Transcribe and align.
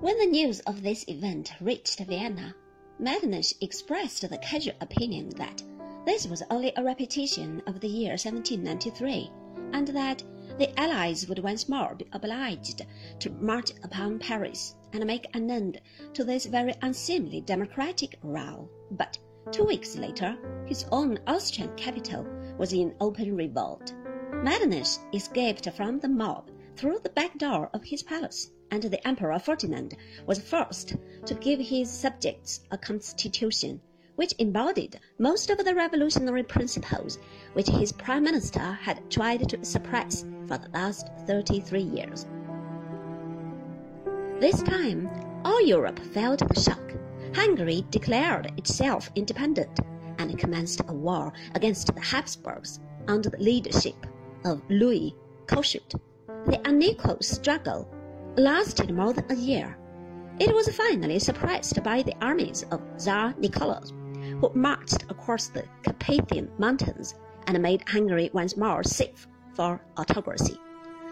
When 0.00 0.18
the 0.18 0.24
news 0.24 0.60
of 0.60 0.82
this 0.82 1.04
event 1.08 1.52
reached 1.60 1.98
Vienna, 1.98 2.54
Metternich 2.98 3.52
expressed 3.60 4.26
the 4.26 4.38
casual 4.38 4.72
opinion 4.80 5.28
that 5.36 5.62
this 6.06 6.26
was 6.26 6.42
only 6.50 6.72
a 6.74 6.82
repetition 6.82 7.62
of 7.66 7.80
the 7.80 7.88
year 7.88 8.12
1793, 8.12 9.30
and 9.74 9.88
that 9.88 10.22
the 10.56 10.72
Allies 10.80 11.28
would 11.28 11.40
once 11.40 11.68
more 11.68 11.94
be 11.94 12.06
obliged 12.14 12.86
to 13.18 13.30
march 13.32 13.72
upon 13.82 14.18
Paris 14.18 14.74
and 14.94 15.04
make 15.04 15.26
an 15.34 15.50
end 15.50 15.82
to 16.14 16.24
this 16.24 16.46
very 16.46 16.72
unseemly 16.80 17.42
democratic 17.42 18.16
row. 18.22 18.70
But 18.92 19.18
two 19.52 19.64
weeks 19.64 19.96
later, 19.96 20.38
his 20.64 20.86
own 20.90 21.18
Austrian 21.26 21.76
capital 21.76 22.26
was 22.56 22.72
in 22.72 22.94
open 23.02 23.36
revolt. 23.36 23.92
Metternich 24.32 24.96
escaped 25.12 25.70
from 25.72 26.00
the 26.00 26.08
mob 26.08 26.49
through 26.80 26.98
the 27.00 27.10
back 27.10 27.36
door 27.36 27.68
of 27.74 27.84
his 27.84 28.02
palace 28.02 28.52
and 28.70 28.82
the 28.84 29.06
Emperor 29.06 29.38
Ferdinand 29.38 29.94
was 30.24 30.40
forced 30.40 30.96
to 31.26 31.34
give 31.34 31.60
his 31.60 31.90
subjects 31.92 32.60
a 32.70 32.78
constitution 32.78 33.78
which 34.16 34.32
embodied 34.38 34.98
most 35.18 35.50
of 35.50 35.62
the 35.62 35.74
revolutionary 35.74 36.42
principles 36.42 37.18
which 37.52 37.68
his 37.68 37.92
prime 37.92 38.24
minister 38.24 38.72
had 38.80 39.10
tried 39.10 39.46
to 39.46 39.62
suppress 39.62 40.24
for 40.46 40.56
the 40.56 40.70
last 40.72 41.10
33 41.26 41.82
years. 41.82 42.24
This 44.38 44.62
time, 44.62 45.10
all 45.44 45.60
Europe 45.60 45.98
felt 45.98 46.38
the 46.38 46.58
shock. 46.58 46.94
Hungary 47.34 47.84
declared 47.90 48.54
itself 48.56 49.10
independent 49.14 49.80
and 50.18 50.38
commenced 50.38 50.80
a 50.88 50.94
war 50.94 51.30
against 51.54 51.94
the 51.94 52.00
Habsburgs 52.00 52.80
under 53.06 53.28
the 53.28 53.36
leadership 53.36 54.06
of 54.46 54.62
Louis 54.70 55.14
Kossuth. 55.44 56.00
The 56.46 56.60
unequal 56.64 57.18
struggle 57.20 57.88
lasted 58.36 58.94
more 58.94 59.12
than 59.12 59.30
a 59.30 59.34
year. 59.34 59.76
It 60.38 60.54
was 60.54 60.74
finally 60.74 61.18
suppressed 61.18 61.82
by 61.82 62.02
the 62.02 62.14
armies 62.22 62.64
of 62.70 62.80
Tsar 62.96 63.34
Nicholas, 63.38 63.90
who 63.90 64.50
marched 64.54 65.02
across 65.10 65.48
the 65.48 65.64
Carpathian 65.82 66.50
Mountains 66.58 67.14
and 67.46 67.60
made 67.60 67.86
Hungary 67.88 68.30
once 68.32 68.56
more 68.56 68.82
safe 68.82 69.28
for 69.54 69.80
autocracy. 69.98 70.58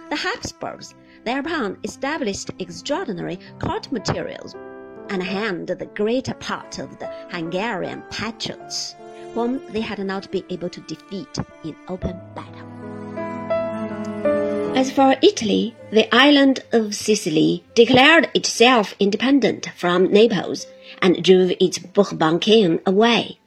The 0.08 0.16
Habsburgs 0.16 0.94
thereupon 1.24 1.76
established 1.84 2.50
extraordinary 2.58 3.38
court 3.58 3.92
martials 3.92 4.54
and 5.10 5.22
hanged 5.22 5.68
the 5.68 5.90
greater 5.94 6.34
part 6.34 6.78
of 6.78 6.98
the 6.98 7.10
Hungarian 7.30 8.02
patriots, 8.10 8.96
whom 9.34 9.60
they 9.72 9.82
had 9.82 9.98
not 9.98 10.30
been 10.30 10.44
able 10.48 10.70
to 10.70 10.80
defeat 10.82 11.38
in 11.64 11.76
open 11.88 12.18
battle. 12.34 12.77
As 14.78 14.92
for 14.92 15.16
Italy, 15.22 15.74
the 15.90 16.06
island 16.14 16.60
of 16.70 16.94
Sicily 16.94 17.64
declared 17.74 18.30
itself 18.32 18.94
independent 19.00 19.68
from 19.76 20.04
Naples 20.04 20.68
and 21.02 21.20
drove 21.20 21.50
its 21.58 21.78
Bourbon 21.80 22.38
king 22.38 22.78
away. 22.86 23.40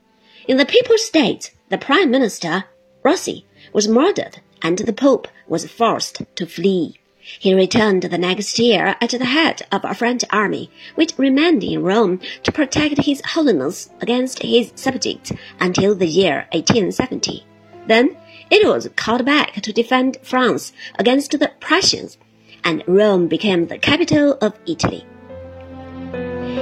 In 0.45 0.57
the 0.57 0.65
Papal 0.65 0.97
States, 0.97 1.51
the 1.69 1.77
Prime 1.77 2.11
Minister, 2.11 2.65
Rossi, 3.01 3.45
was 3.71 3.87
murdered 3.87 4.41
and 4.61 4.79
the 4.79 4.91
Pope 4.91 5.29
was 5.47 5.71
forced 5.71 6.21
to 6.35 6.45
flee. 6.45 6.99
He 7.21 7.53
returned 7.53 8.03
the 8.03 8.17
next 8.17 8.59
year 8.59 8.97
at 8.99 9.11
the 9.11 9.23
head 9.23 9.61
of 9.71 9.85
a 9.85 9.95
French 9.95 10.25
army, 10.31 10.69
which 10.95 11.17
remained 11.17 11.63
in 11.63 11.81
Rome 11.81 12.19
to 12.43 12.51
protect 12.51 13.05
His 13.05 13.21
Holiness 13.25 13.89
against 14.01 14.43
his 14.43 14.73
subjects 14.75 15.31
until 15.61 15.95
the 15.95 16.07
year 16.07 16.47
1870. 16.51 17.45
Then 17.87 18.17
it 18.51 18.67
was 18.67 18.89
called 18.95 19.25
back 19.25 19.53
to 19.61 19.73
defend 19.73 20.17
France 20.21 20.73
against 20.99 21.31
the 21.31 21.51
Prussians, 21.59 22.17
and 22.63 22.83
Rome 22.85 23.27
became 23.27 23.67
the 23.67 23.79
capital 23.79 24.37
of 24.41 24.53
Italy. 24.67 25.05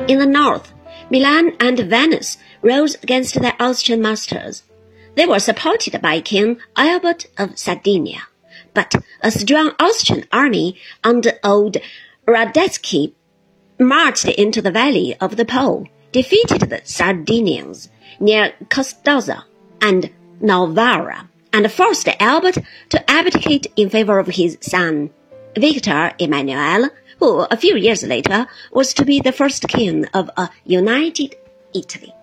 In 0.08 0.20
the 0.20 0.26
north, 0.26 0.72
Milan 1.10 1.54
and 1.60 1.80
Venice 1.80 2.38
rose 2.62 2.96
against 3.02 3.42
their 3.42 3.56
Austrian 3.60 4.02
masters. 4.02 4.64
They 5.16 5.26
were 5.26 5.40
supported 5.40 6.00
by 6.02 6.22
King 6.22 6.60
Albert 6.76 7.26
of 7.38 7.58
Sardinia, 7.58 8.22
but 8.74 8.94
a 9.22 9.32
strong 9.32 9.72
Austrian 9.80 10.26
army 10.32 10.78
under 11.04 11.34
old 11.44 11.78
Radetzky 12.28 13.14
marched 13.80 14.26
into 14.26 14.62
the 14.62 14.72
valley 14.72 15.16
of 15.20 15.38
the 15.38 15.46
Po, 15.46 15.86
defeated 16.12 16.62
the 16.62 16.82
Sardinians 16.84 17.90
near 18.20 18.54
Custozza 18.70 19.46
and 19.82 20.12
Novara, 20.42 21.29
and 21.54 21.72
forced 21.72 22.08
Albert 22.20 22.58
to 22.90 23.12
abdicate 23.12 23.68
in 23.76 23.90
favor 23.90 24.20
of 24.20 24.28
his 24.28 24.58
son, 24.62 25.10
Victor 25.58 26.14
Emmanuel, 26.20 26.90
who 27.20 27.40
a 27.52 27.58
few 27.58 27.76
years 27.76 28.04
later 28.04 28.48
was 28.72 28.94
to 28.94 29.06
be 29.06 29.20
the 29.20 29.32
first 29.32 29.68
king 29.68 30.06
of 30.14 30.30
a 30.38 30.50
united 30.66 31.36
Italy. 31.74 32.14